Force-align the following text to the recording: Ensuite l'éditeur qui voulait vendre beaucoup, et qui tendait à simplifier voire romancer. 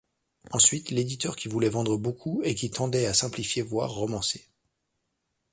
Ensuite 0.49 0.89
l'éditeur 0.89 1.35
qui 1.35 1.47
voulait 1.47 1.69
vendre 1.69 1.95
beaucoup, 1.95 2.41
et 2.43 2.55
qui 2.55 2.71
tendait 2.71 3.05
à 3.05 3.13
simplifier 3.13 3.61
voire 3.61 3.91
romancer. 3.91 4.47